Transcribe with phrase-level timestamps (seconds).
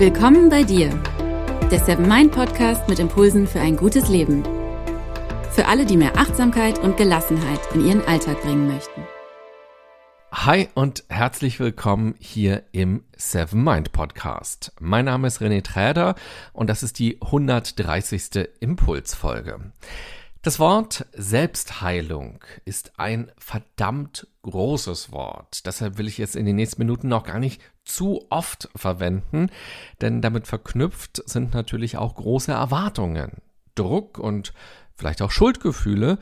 [0.00, 0.88] Willkommen bei dir,
[1.70, 4.42] der Seven Mind Podcast mit Impulsen für ein gutes Leben.
[5.50, 9.02] Für alle, die mehr Achtsamkeit und Gelassenheit in ihren Alltag bringen möchten.
[10.32, 14.72] Hi und herzlich willkommen hier im Seven Mind Podcast.
[14.80, 16.14] Mein Name ist René Träder
[16.54, 18.48] und das ist die 130.
[18.58, 19.60] Impulsfolge.
[20.42, 25.66] Das Wort Selbstheilung ist ein verdammt großes Wort.
[25.66, 29.50] Deshalb will ich es in den nächsten Minuten noch gar nicht zu oft verwenden,
[30.00, 33.42] denn damit verknüpft sind natürlich auch große Erwartungen,
[33.74, 34.54] Druck und
[34.94, 36.18] vielleicht auch Schuldgefühle,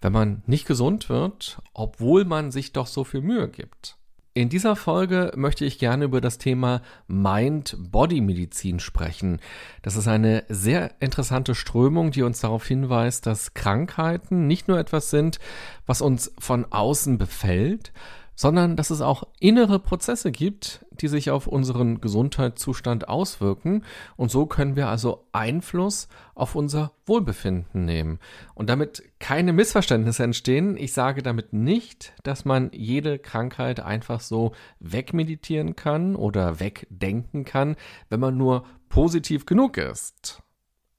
[0.00, 3.99] wenn man nicht gesund wird, obwohl man sich doch so viel Mühe gibt.
[4.32, 9.40] In dieser Folge möchte ich gerne über das Thema Mind-Body-Medizin sprechen.
[9.82, 15.10] Das ist eine sehr interessante Strömung, die uns darauf hinweist, dass Krankheiten nicht nur etwas
[15.10, 15.40] sind,
[15.84, 17.92] was uns von außen befällt,
[18.40, 23.84] sondern dass es auch innere Prozesse gibt, die sich auf unseren Gesundheitszustand auswirken.
[24.16, 28.18] Und so können wir also Einfluss auf unser Wohlbefinden nehmen.
[28.54, 34.52] Und damit keine Missverständnisse entstehen, ich sage damit nicht, dass man jede Krankheit einfach so
[34.78, 37.76] wegmeditieren kann oder wegdenken kann,
[38.08, 40.42] wenn man nur positiv genug ist.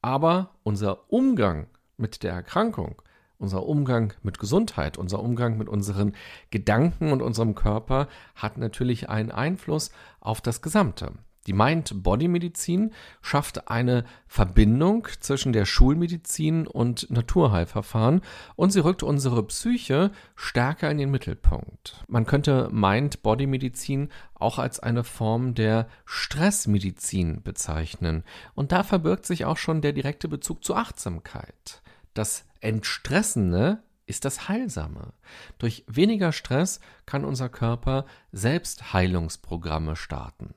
[0.03, 1.65] Aber unser Umgang
[1.97, 3.01] mit der Erkrankung
[3.41, 6.13] unser Umgang mit Gesundheit, unser Umgang mit unseren
[6.51, 11.13] Gedanken und unserem Körper hat natürlich einen Einfluss auf das Gesamte.
[11.47, 18.21] Die Mind-Body-Medizin schafft eine Verbindung zwischen der Schulmedizin und Naturheilverfahren
[18.55, 22.03] und sie rückt unsere Psyche stärker in den Mittelpunkt.
[22.07, 28.23] Man könnte Mind-Body-Medizin auch als eine Form der Stressmedizin bezeichnen.
[28.53, 31.80] Und da verbirgt sich auch schon der direkte Bezug zur Achtsamkeit.
[32.13, 35.13] Das Entstressende ist das Heilsame.
[35.57, 40.53] Durch weniger Stress kann unser Körper selbst Heilungsprogramme starten.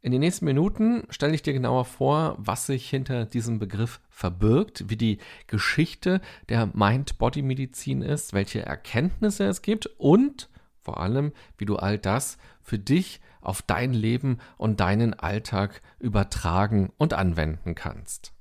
[0.00, 4.84] In den nächsten Minuten stelle ich dir genauer vor, was sich hinter diesem Begriff verbirgt,
[4.88, 5.18] wie die
[5.48, 12.38] Geschichte der Mind-Body-Medizin ist, welche Erkenntnisse es gibt und vor allem, wie du all das
[12.62, 18.32] für dich auf dein Leben und deinen Alltag übertragen und anwenden kannst.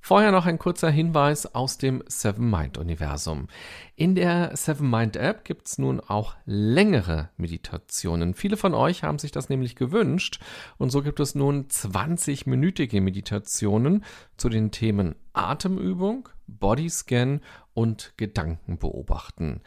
[0.00, 3.48] Vorher noch ein kurzer Hinweis aus dem Seven Mind Universum.
[3.96, 8.34] In der Seven Mind App gibt es nun auch längere Meditationen.
[8.34, 10.40] Viele von euch haben sich das nämlich gewünscht
[10.78, 14.04] und so gibt es nun 20-minütige Meditationen
[14.36, 17.40] zu den Themen Atemübung, Bodyscan
[17.74, 19.60] und Gedanken beobachten.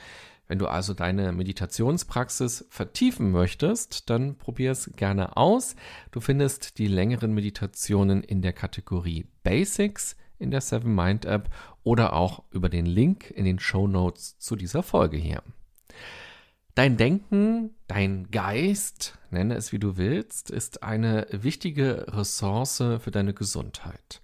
[0.47, 5.75] Wenn du also deine Meditationspraxis vertiefen möchtest, dann probier es gerne aus.
[6.11, 11.49] Du findest die längeren Meditationen in der Kategorie Basics in der Seven Mind App
[11.83, 15.41] oder auch über den Link in den Show Notes zu dieser Folge hier.
[16.75, 23.35] Dein Denken, dein Geist, nenne es wie du willst, ist eine wichtige Ressource für deine
[23.35, 24.21] Gesundheit.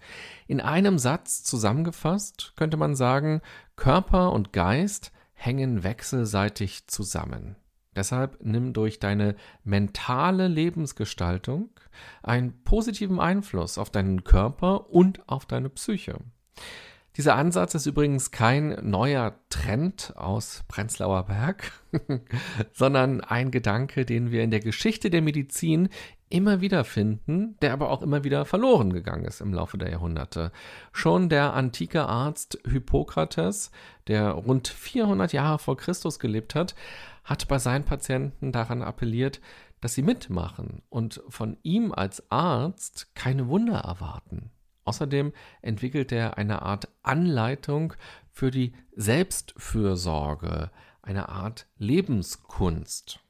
[0.48, 3.40] In einem Satz zusammengefasst könnte man sagen,
[3.76, 7.54] Körper und Geist hängen wechselseitig zusammen.
[7.96, 9.34] Deshalb nimm durch deine
[9.64, 11.70] mentale Lebensgestaltung
[12.22, 16.18] einen positiven Einfluss auf deinen Körper und auf deine Psyche.
[17.16, 21.72] Dieser Ansatz ist übrigens kein neuer Trend aus Prenzlauer Berg,
[22.72, 25.88] sondern ein Gedanke, den wir in der Geschichte der Medizin
[26.28, 30.52] immer wieder finden, der aber auch immer wieder verloren gegangen ist im Laufe der Jahrhunderte.
[30.92, 33.72] Schon der antike Arzt Hippokrates,
[34.06, 36.76] der rund 400 Jahre vor Christus gelebt hat,
[37.24, 39.40] hat bei seinen Patienten daran appelliert,
[39.80, 44.50] dass sie mitmachen und von ihm als Arzt keine Wunder erwarten.
[44.84, 45.32] Außerdem
[45.62, 47.94] entwickelt er eine Art Anleitung
[48.30, 50.70] für die Selbstfürsorge,
[51.02, 53.20] eine Art Lebenskunst.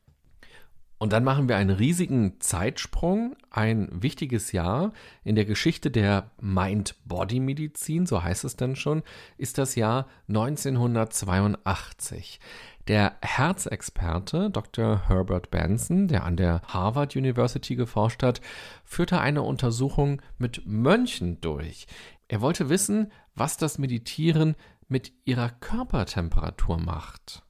[1.03, 3.35] Und dann machen wir einen riesigen Zeitsprung.
[3.49, 4.93] Ein wichtiges Jahr
[5.25, 9.03] in der Geschichte der Mind-Body-Medizin, so heißt es dann schon,
[9.39, 12.39] ist das Jahr 1982.
[12.87, 15.09] Der Herzexperte Dr.
[15.09, 18.43] Herbert Benson, der an der Harvard University geforscht hat,
[18.85, 21.87] führte eine Untersuchung mit Mönchen durch.
[22.29, 24.55] Er wollte wissen, was das Meditieren
[24.87, 27.43] mit ihrer Körpertemperatur macht.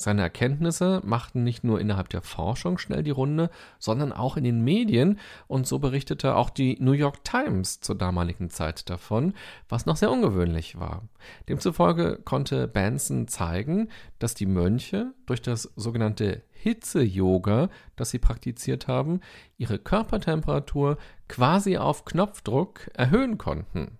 [0.00, 3.50] Seine Erkenntnisse machten nicht nur innerhalb der Forschung schnell die Runde,
[3.80, 5.18] sondern auch in den Medien
[5.48, 9.34] und so berichtete auch die New York Times zur damaligen Zeit davon,
[9.68, 11.08] was noch sehr ungewöhnlich war.
[11.48, 13.88] Demzufolge konnte Benson zeigen,
[14.20, 19.20] dass die Mönche durch das sogenannte Hitze-Yoga, das sie praktiziert haben,
[19.56, 23.97] ihre Körpertemperatur quasi auf Knopfdruck erhöhen konnten.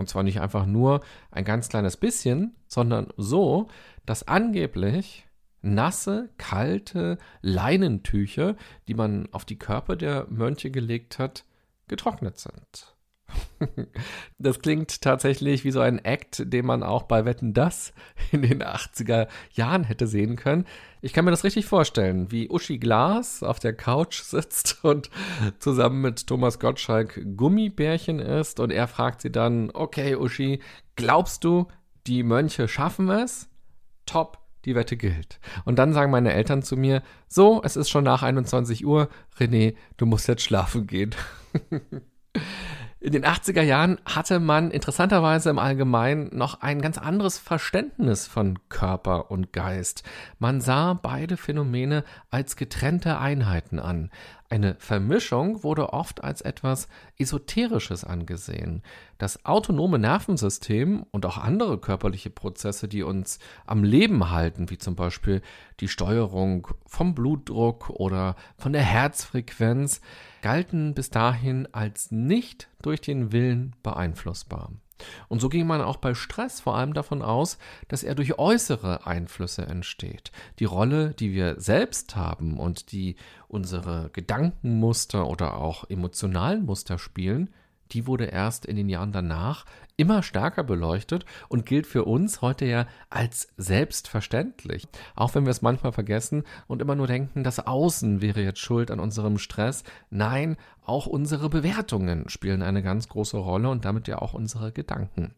[0.00, 3.68] Und zwar nicht einfach nur ein ganz kleines bisschen, sondern so,
[4.06, 5.28] dass angeblich
[5.60, 8.56] nasse, kalte Leinentücher,
[8.88, 11.44] die man auf die Körper der Mönche gelegt hat,
[11.86, 12.96] getrocknet sind.
[14.38, 17.92] Das klingt tatsächlich wie so ein Act, den man auch bei Wetten Das
[18.32, 20.64] in den 80er Jahren hätte sehen können.
[21.02, 25.10] Ich kann mir das richtig vorstellen, wie Uschi Glas auf der Couch sitzt und
[25.58, 30.60] zusammen mit Thomas Gottschalk Gummibärchen isst und er fragt sie dann, okay Uschi,
[30.96, 31.68] glaubst du,
[32.06, 33.48] die Mönche schaffen es?
[34.06, 35.38] Top, die Wette gilt.
[35.64, 39.74] Und dann sagen meine Eltern zu mir, so, es ist schon nach 21 Uhr, René,
[39.96, 41.14] du musst jetzt schlafen gehen.
[43.02, 48.58] In den 80er Jahren hatte man interessanterweise im Allgemeinen noch ein ganz anderes Verständnis von
[48.68, 50.02] Körper und Geist.
[50.38, 54.10] Man sah beide Phänomene als getrennte Einheiten an.
[54.52, 58.82] Eine Vermischung wurde oft als etwas Esoterisches angesehen.
[59.16, 64.96] Das autonome Nervensystem und auch andere körperliche Prozesse, die uns am Leben halten, wie zum
[64.96, 65.40] Beispiel
[65.78, 70.00] die Steuerung vom Blutdruck oder von der Herzfrequenz,
[70.42, 74.72] galten bis dahin als nicht durch den Willen beeinflussbar.
[75.28, 77.58] Und so ging man auch bei Stress vor allem davon aus,
[77.88, 80.32] dass er durch äußere Einflüsse entsteht.
[80.58, 83.16] Die Rolle, die wir selbst haben und die
[83.48, 87.50] unsere Gedankenmuster oder auch emotionalen Muster spielen,
[87.92, 89.64] die wurde erst in den Jahren danach
[89.96, 94.88] immer stärker beleuchtet und gilt für uns heute ja als selbstverständlich.
[95.14, 98.90] Auch wenn wir es manchmal vergessen und immer nur denken, das Außen wäre jetzt schuld
[98.90, 99.84] an unserem Stress.
[100.08, 105.34] Nein, auch unsere Bewertungen spielen eine ganz große Rolle und damit ja auch unsere Gedanken.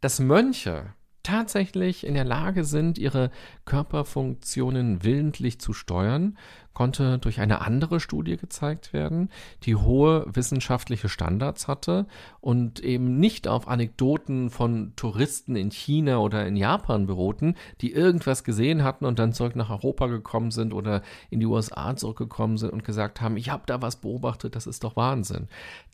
[0.00, 0.92] Dass Mönche
[1.22, 3.30] tatsächlich in der Lage sind, ihre
[3.64, 6.38] Körperfunktionen willentlich zu steuern,
[6.76, 9.30] konnte durch eine andere Studie gezeigt werden,
[9.62, 12.04] die hohe wissenschaftliche Standards hatte
[12.42, 18.44] und eben nicht auf Anekdoten von Touristen in China oder in Japan beruhten, die irgendwas
[18.44, 21.00] gesehen hatten und dann zurück nach Europa gekommen sind oder
[21.30, 24.84] in die USA zurückgekommen sind und gesagt haben, ich habe da was beobachtet, das ist
[24.84, 25.48] doch Wahnsinn.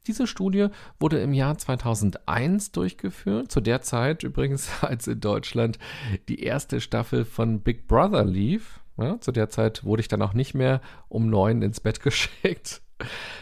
[0.08, 0.66] Diese Studie
[0.98, 5.78] wurde im Jahr 2001 durchgeführt, zu der Zeit übrigens, als in Deutschland
[6.28, 8.81] die erste Staffel von Big Brother lief.
[8.96, 12.82] Ja, zu der Zeit wurde ich dann auch nicht mehr um neun ins Bett geschickt.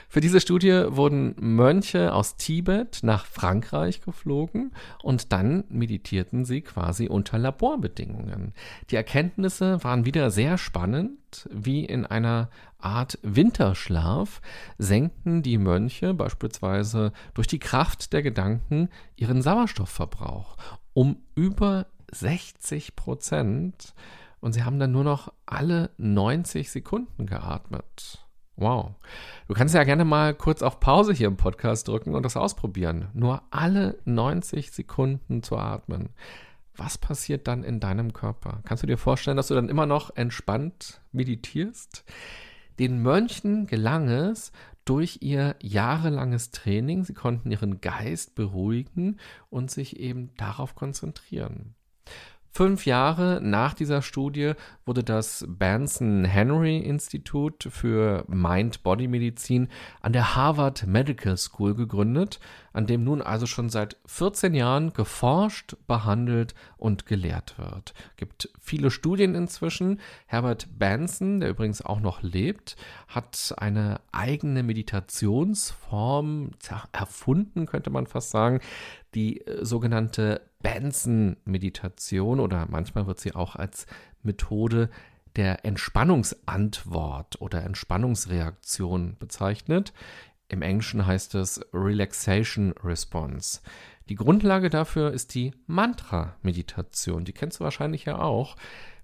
[0.08, 7.08] Für diese Studie wurden Mönche aus Tibet nach Frankreich geflogen und dann meditierten sie quasi
[7.08, 8.54] unter Laborbedingungen.
[8.90, 14.40] Die Erkenntnisse waren wieder sehr spannend, wie in einer Art Winterschlaf
[14.78, 20.56] senkten die Mönche beispielsweise durch die Kraft der Gedanken ihren Sauerstoffverbrauch
[20.92, 23.94] um über 60 Prozent
[24.40, 28.26] und sie haben dann nur noch alle 90 Sekunden geatmet.
[28.56, 28.94] Wow.
[29.48, 33.08] Du kannst ja gerne mal kurz auf Pause hier im Podcast drücken und das ausprobieren.
[33.14, 36.10] Nur alle 90 Sekunden zu atmen.
[36.76, 38.60] Was passiert dann in deinem Körper?
[38.64, 42.04] Kannst du dir vorstellen, dass du dann immer noch entspannt meditierst?
[42.78, 44.52] Den Mönchen gelang es
[44.84, 51.74] durch ihr jahrelanges Training, sie konnten ihren Geist beruhigen und sich eben darauf konzentrieren.
[52.52, 54.54] Fünf Jahre nach dieser Studie
[54.84, 59.68] wurde das Benson Henry Institut für Mind-Body-Medizin
[60.00, 62.40] an der Harvard Medical School gegründet,
[62.72, 67.94] an dem nun also schon seit 14 Jahren geforscht, behandelt und gelehrt wird.
[68.10, 70.00] Es gibt viele Studien inzwischen.
[70.26, 72.74] Herbert Benson, der übrigens auch noch lebt,
[73.06, 76.50] hat eine eigene Meditationsform
[76.90, 78.60] erfunden, könnte man fast sagen,
[79.14, 83.86] die äh, sogenannte Benson-Meditation oder manchmal wird sie auch als
[84.22, 84.90] Methode
[85.36, 89.92] der Entspannungsantwort oder Entspannungsreaktion bezeichnet.
[90.48, 93.60] Im Englischen heißt es Relaxation Response.
[94.08, 97.24] Die Grundlage dafür ist die Mantra-Meditation.
[97.24, 98.56] Die kennst du wahrscheinlich ja auch.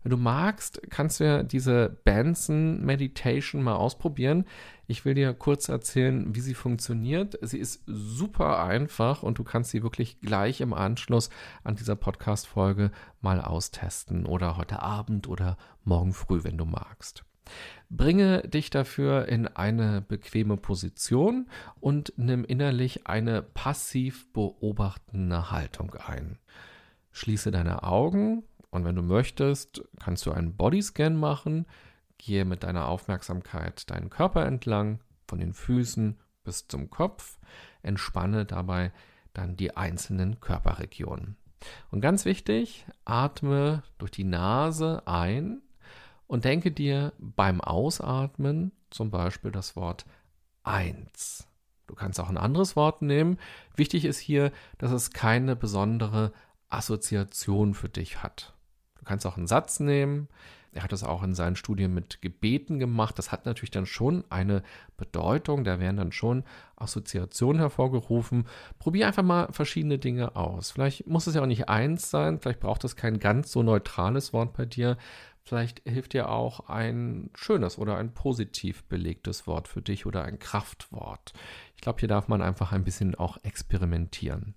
[0.07, 4.45] Wenn du magst, kannst du ja diese Benson Meditation mal ausprobieren.
[4.87, 7.37] Ich will dir kurz erzählen, wie sie funktioniert.
[7.43, 11.29] Sie ist super einfach und du kannst sie wirklich gleich im Anschluss
[11.65, 17.25] an dieser Podcast-Folge mal austesten oder heute Abend oder morgen früh, wenn du magst.
[17.91, 26.39] Bringe dich dafür in eine bequeme Position und nimm innerlich eine passiv beobachtende Haltung ein.
[27.11, 28.45] Schließe deine Augen
[28.77, 31.67] und wenn du möchtest, kannst du einen Bodyscan machen.
[32.19, 37.39] Gehe mit deiner Aufmerksamkeit deinen Körper entlang, von den Füßen bis zum Kopf.
[37.83, 38.93] Entspanne dabei
[39.33, 41.37] dann die einzelnen Körperregionen.
[41.91, 45.63] Und ganz wichtig, atme durch die Nase ein
[46.27, 50.05] und denke dir beim Ausatmen zum Beispiel das Wort
[50.65, 51.49] 1.
[51.87, 53.39] Du kannst auch ein anderes Wort nehmen.
[53.75, 56.33] Wichtig ist hier, dass es keine besondere
[56.69, 58.56] Assoziation für dich hat
[59.07, 60.29] kannst auch einen Satz nehmen.
[60.77, 63.19] Er hat das auch in seinen Studien mit Gebeten gemacht.
[63.19, 64.63] Das hat natürlich dann schon eine
[64.99, 65.65] Bedeutung.
[65.65, 66.45] Da werden dann schon
[66.77, 68.47] Assoziationen hervorgerufen.
[68.79, 70.71] Probier einfach mal verschiedene Dinge aus.
[70.71, 72.41] Vielleicht muss es ja auch nicht eins sein.
[72.41, 74.99] Vielleicht braucht es kein ganz so neutrales Wort bei dir.
[75.47, 80.41] Vielleicht hilft dir auch ein schönes oder ein positiv belegtes Wort für dich oder ein
[80.41, 81.33] Kraftwort.
[81.77, 84.55] Ich glaube, hier darf man einfach ein bisschen auch experimentieren.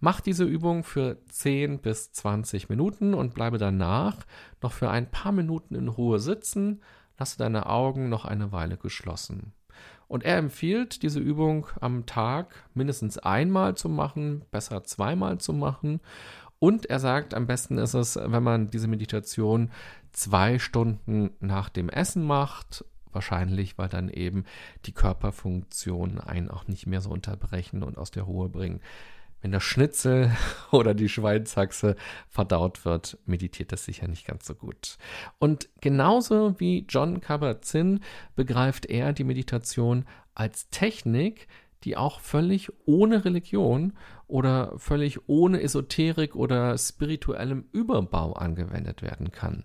[0.00, 4.18] Mach diese Übung für 10 bis 20 Minuten und bleibe danach
[4.60, 6.82] noch für ein paar Minuten in Ruhe sitzen.
[7.18, 9.52] Lasse deine Augen noch eine Weile geschlossen.
[10.08, 16.00] Und er empfiehlt, diese Übung am Tag mindestens einmal zu machen, besser zweimal zu machen.
[16.58, 19.70] Und er sagt, am besten ist es, wenn man diese Meditation
[20.12, 22.84] zwei Stunden nach dem Essen macht.
[23.12, 24.44] Wahrscheinlich, weil dann eben
[24.86, 28.80] die Körperfunktionen einen auch nicht mehr so unterbrechen und aus der Ruhe bringen.
[29.44, 30.34] Wenn der Schnitzel
[30.72, 31.96] oder die Schweinshaxe
[32.30, 34.96] verdaut wird, meditiert das sicher nicht ganz so gut.
[35.38, 38.00] Und genauso wie John Kabat-Zinn
[38.36, 41.46] begreift er die Meditation als Technik,
[41.82, 43.92] die auch völlig ohne Religion
[44.28, 49.64] oder völlig ohne Esoterik oder spirituellem Überbau angewendet werden kann.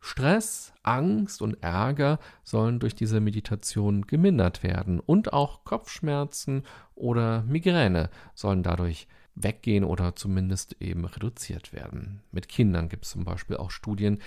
[0.00, 6.64] Stress, Angst und Ärger sollen durch diese Meditation gemindert werden und auch Kopfschmerzen
[6.94, 12.22] oder Migräne sollen dadurch weggehen oder zumindest eben reduziert werden.
[12.32, 14.18] Mit Kindern gibt es zum Beispiel auch Studien,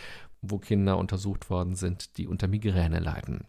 [0.42, 3.46] wo Kinder untersucht worden sind, die unter Migräne leiden.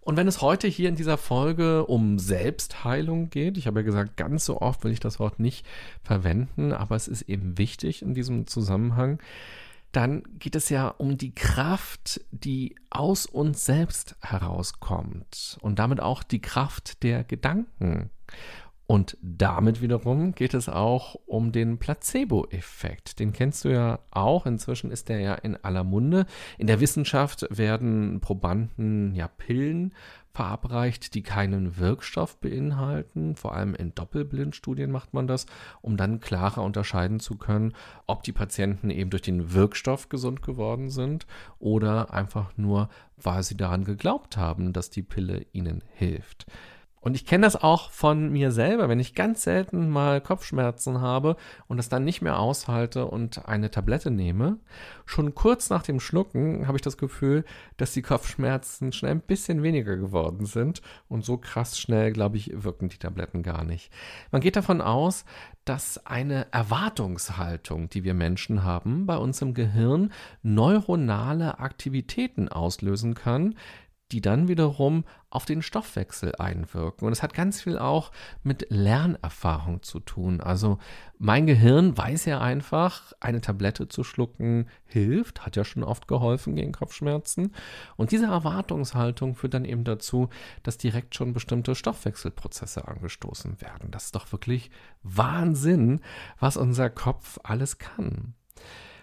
[0.00, 4.16] Und wenn es heute hier in dieser Folge um Selbstheilung geht, ich habe ja gesagt,
[4.16, 5.64] ganz so oft will ich das Wort nicht
[6.02, 9.20] verwenden, aber es ist eben wichtig in diesem Zusammenhang,
[9.92, 16.22] dann geht es ja um die Kraft, die aus uns selbst herauskommt und damit auch
[16.22, 18.10] die Kraft der Gedanken.
[18.92, 23.20] Und damit wiederum geht es auch um den Placebo-Effekt.
[23.20, 24.44] Den kennst du ja auch.
[24.44, 26.26] Inzwischen ist der ja in aller Munde.
[26.58, 29.94] In der Wissenschaft werden Probanden ja Pillen
[30.34, 33.34] verabreicht, die keinen Wirkstoff beinhalten.
[33.34, 35.46] Vor allem in Doppelblindstudien macht man das,
[35.80, 37.72] um dann klarer unterscheiden zu können,
[38.06, 41.26] ob die Patienten eben durch den Wirkstoff gesund geworden sind
[41.58, 46.44] oder einfach nur, weil sie daran geglaubt haben, dass die Pille ihnen hilft.
[47.02, 51.36] Und ich kenne das auch von mir selber, wenn ich ganz selten mal Kopfschmerzen habe
[51.66, 54.58] und es dann nicht mehr aushalte und eine Tablette nehme.
[55.04, 57.44] Schon kurz nach dem Schlucken habe ich das Gefühl,
[57.76, 62.52] dass die Kopfschmerzen schnell ein bisschen weniger geworden sind und so krass schnell, glaube ich,
[62.62, 63.90] wirken die Tabletten gar nicht.
[64.30, 65.24] Man geht davon aus,
[65.64, 73.56] dass eine Erwartungshaltung, die wir Menschen haben, bei uns im Gehirn neuronale Aktivitäten auslösen kann,
[74.12, 77.06] die dann wiederum auf den Stoffwechsel einwirken.
[77.06, 80.42] Und es hat ganz viel auch mit Lernerfahrung zu tun.
[80.42, 80.78] Also
[81.18, 86.54] mein Gehirn weiß ja einfach, eine Tablette zu schlucken hilft, hat ja schon oft geholfen
[86.54, 87.54] gegen Kopfschmerzen.
[87.96, 90.28] Und diese Erwartungshaltung führt dann eben dazu,
[90.62, 93.90] dass direkt schon bestimmte Stoffwechselprozesse angestoßen werden.
[93.90, 94.70] Das ist doch wirklich
[95.02, 96.02] Wahnsinn,
[96.38, 98.34] was unser Kopf alles kann.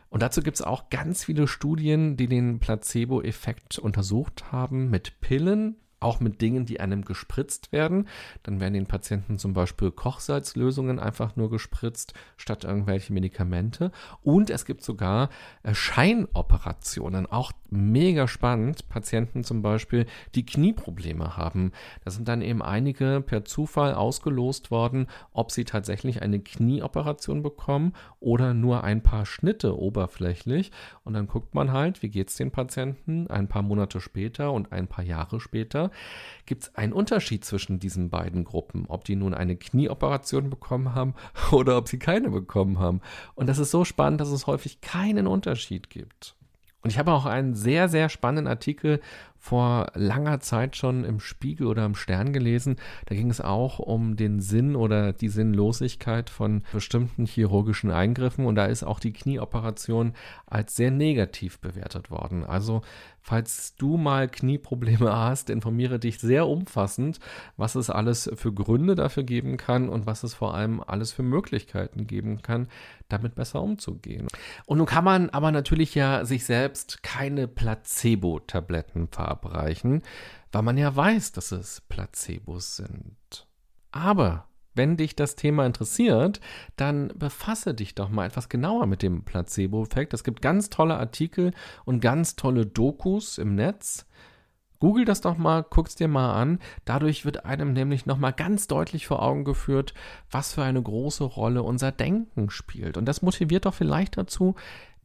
[0.10, 5.76] Und dazu gibt es auch ganz viele Studien, die den Placebo-Effekt untersucht haben mit Pillen,
[6.00, 8.08] auch mit Dingen, die einem gespritzt werden.
[8.44, 13.92] Dann werden den Patienten zum Beispiel Kochsalzlösungen einfach nur gespritzt, statt irgendwelche Medikamente.
[14.22, 15.30] Und es gibt sogar
[15.64, 18.90] äh, Scheinoperationen, auch mega spannend.
[18.90, 21.72] Patienten zum Beispiel, die Knieprobleme haben.
[22.04, 27.94] Da sind dann eben einige per Zufall ausgelost worden, ob sie tatsächlich eine Knieoperation bekommen
[28.20, 30.72] oder nur ein paar Schnitte oberflächlich.
[31.04, 34.72] Und dann guckt man halt, wie geht es den Patienten ein paar Monate später und
[34.72, 35.89] ein paar Jahre später
[36.46, 41.14] gibt es einen Unterschied zwischen diesen beiden Gruppen, ob die nun eine Knieoperation bekommen haben
[41.52, 43.02] oder ob sie keine bekommen haben.
[43.36, 46.36] Und das ist so spannend, dass es häufig keinen Unterschied gibt.
[46.82, 49.02] Und ich habe auch einen sehr, sehr spannenden Artikel
[49.40, 52.76] vor langer Zeit schon im Spiegel oder im Stern gelesen.
[53.06, 58.46] Da ging es auch um den Sinn oder die Sinnlosigkeit von bestimmten chirurgischen Eingriffen.
[58.46, 60.14] Und da ist auch die Knieoperation
[60.46, 62.44] als sehr negativ bewertet worden.
[62.44, 62.82] Also
[63.22, 67.20] Falls du mal Knieprobleme hast, informiere dich sehr umfassend,
[67.58, 71.22] was es alles für Gründe dafür geben kann und was es vor allem alles für
[71.22, 72.70] Möglichkeiten geben kann,
[73.08, 74.28] damit besser umzugehen.
[74.66, 80.02] Und nun kann man aber natürlich ja sich selbst keine Placebo-Tabletten verabreichen,
[80.52, 83.48] weil man ja weiß, dass es Placebos sind.
[83.92, 86.40] Aber wenn dich das Thema interessiert,
[86.76, 90.14] dann befasse dich doch mal etwas genauer mit dem Placebo-Effekt.
[90.14, 91.52] Es gibt ganz tolle Artikel
[91.86, 94.06] und ganz tolle Dokus im Netz.
[94.80, 96.60] Google das doch mal, guck's dir mal an.
[96.86, 99.94] Dadurch wird einem nämlich nochmal ganz deutlich vor Augen geführt,
[100.32, 102.96] was für eine große Rolle unser Denken spielt.
[102.96, 104.56] Und das motiviert doch vielleicht dazu,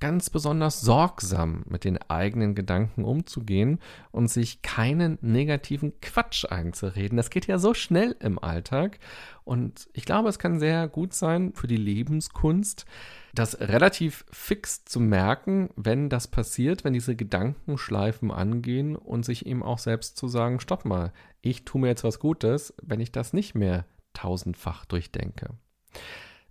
[0.01, 3.79] ganz besonders sorgsam mit den eigenen Gedanken umzugehen
[4.11, 7.17] und sich keinen negativen Quatsch einzureden.
[7.17, 8.99] Das geht ja so schnell im Alltag
[9.45, 12.87] und ich glaube, es kann sehr gut sein für die Lebenskunst,
[13.35, 19.63] das relativ fix zu merken, wenn das passiert, wenn diese Gedankenschleifen angehen und sich eben
[19.63, 23.33] auch selbst zu sagen, stopp mal, ich tue mir jetzt was Gutes, wenn ich das
[23.33, 25.51] nicht mehr tausendfach durchdenke.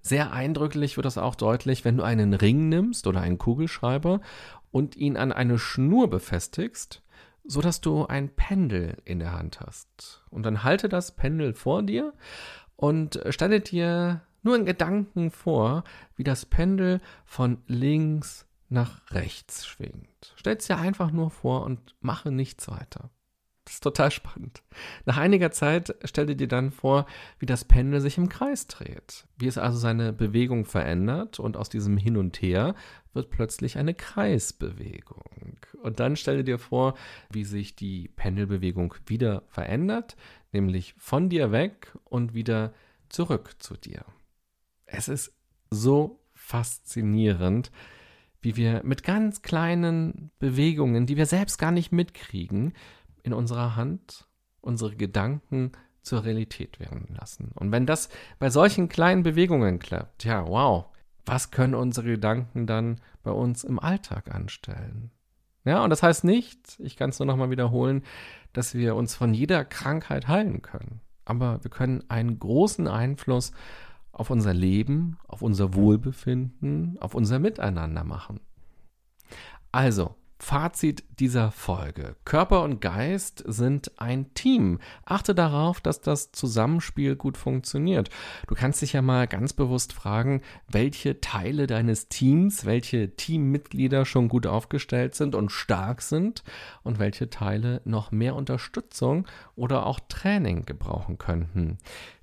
[0.06, 4.20] Sehr eindrücklich wird das auch deutlich, wenn du einen Ring nimmst oder einen Kugelschreiber
[4.70, 7.02] und ihn an eine Schnur befestigst,
[7.46, 10.26] so dass du ein Pendel in der Hand hast.
[10.30, 12.14] Und dann halte das Pendel vor dir
[12.76, 15.86] und stelle dir nur in Gedanken vor,
[16.18, 20.34] wie das Pendel von links nach rechts schwingt.
[20.36, 23.10] Stell es dir einfach nur vor und mache nichts weiter.
[23.65, 24.62] Das ist total spannend.
[25.05, 27.05] Nach einiger Zeit stell dir dann vor,
[27.39, 31.70] wie das Pendel sich im Kreis dreht, wie es also seine Bewegung verändert und aus
[31.70, 32.75] diesem Hin und Her
[33.13, 35.58] wird plötzlich eine Kreisbewegung.
[35.82, 36.96] Und dann stell dir vor,
[37.29, 40.17] wie sich die Pendelbewegung wieder verändert,
[40.51, 42.74] nämlich von dir weg und wieder
[43.08, 44.03] zurück zu dir.
[44.86, 45.34] Es ist
[45.70, 47.72] so faszinierend,
[48.41, 52.74] wie wir mit ganz kleinen Bewegungen, die wir selbst gar nicht mitkriegen,
[53.24, 54.27] in unserer Hand
[54.62, 57.51] unsere Gedanken zur Realität werden lassen.
[57.56, 60.86] Und wenn das bei solchen kleinen Bewegungen klappt, ja, wow,
[61.25, 65.12] was können unsere Gedanken dann bei uns im Alltag anstellen?
[65.65, 68.03] Ja, und das heißt nicht, ich kann es nur nochmal wiederholen,
[68.51, 71.00] dass wir uns von jeder Krankheit heilen können.
[71.24, 73.53] Aber wir können einen großen Einfluss
[74.12, 78.42] auf unser Leben, auf unser Wohlbefinden, auf unser Miteinander machen.
[79.72, 82.18] Also, Fazit dieser Folge.
[82.26, 84.80] Körper und Geist sind ein Team.
[85.06, 88.10] Achte darauf, dass das Zusammenspiel gut funktioniert.
[88.48, 94.28] Du kannst dich ja mal ganz bewusst fragen, welche Teile deines Teams, welche Teammitglieder schon
[94.28, 96.44] gut aufgestellt sind und stark sind
[96.84, 101.78] und welche Teile noch mehr Unterstützung oder auch Training gebrauchen könnten.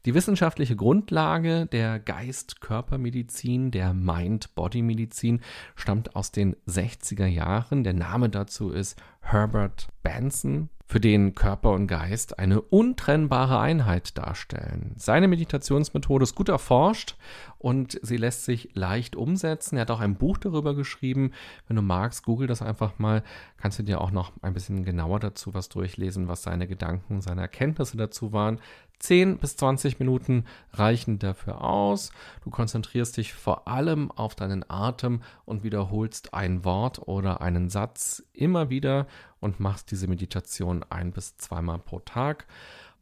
[0.07, 5.41] Die wissenschaftliche Grundlage der Geist-Körpermedizin, der Mind-Body-Medizin,
[5.77, 7.85] stammt aus den 60er Jahren.
[7.85, 14.92] Der Name dazu ist Herbert Benson für den Körper und Geist eine untrennbare Einheit darstellen.
[14.96, 17.14] Seine Meditationsmethode ist gut erforscht
[17.59, 19.76] und sie lässt sich leicht umsetzen.
[19.76, 21.31] Er hat auch ein Buch darüber geschrieben.
[21.68, 23.22] Wenn du magst, google das einfach mal.
[23.57, 27.42] Kannst du dir auch noch ein bisschen genauer dazu was durchlesen, was seine Gedanken, seine
[27.42, 28.59] Erkenntnisse dazu waren.
[28.98, 32.11] 10 bis 20 Minuten reichen dafür aus.
[32.44, 38.22] Du konzentrierst dich vor allem auf deinen Atem und wiederholst ein Wort oder einen Satz
[38.33, 39.07] immer wieder
[39.40, 42.46] und machst diese Meditation ein bis zweimal pro Tag.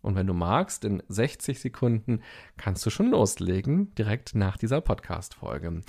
[0.01, 2.22] Und wenn du magst, in 60 Sekunden
[2.57, 5.83] kannst du schon loslegen, direkt nach dieser Podcast-Folge.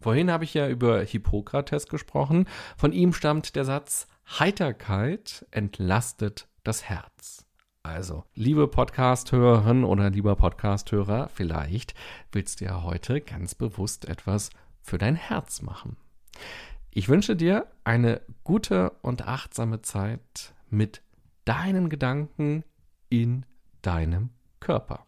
[0.00, 2.46] Vorhin habe ich ja über Hippokrates gesprochen.
[2.76, 4.06] Von ihm stammt der Satz,
[4.38, 7.44] Heiterkeit entlastet das Herz.
[7.82, 11.94] Also, liebe Podcast-Hörerin oder lieber Podcast-Hörer, vielleicht
[12.32, 14.50] willst du ja heute ganz bewusst etwas
[14.82, 15.96] für dein Herz machen.
[16.96, 21.02] Ich wünsche dir eine gute und achtsame Zeit mit
[21.44, 22.64] deinen Gedanken
[23.10, 23.44] in
[23.82, 24.30] deinem
[24.60, 25.04] Körper.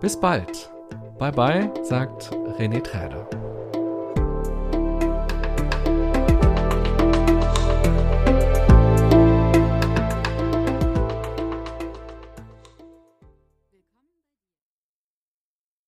[0.00, 0.70] Bis bald.
[1.18, 3.28] Bye bye, sagt René Träder.